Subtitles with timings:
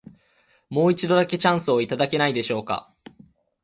[0.67, 2.91] もう一度だけ、チャンスをいただけないでしょうか。